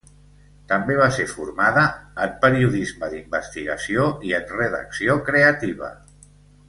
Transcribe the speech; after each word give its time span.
També 0.69 0.93
va 0.99 1.09
ser 1.17 1.25
formada 1.33 1.83
en 2.25 2.33
periodisme 2.45 3.11
d'investigació 3.11 4.07
i 4.31 4.35
en 4.39 4.49
redacció 4.57 5.19
creativa. 5.29 5.93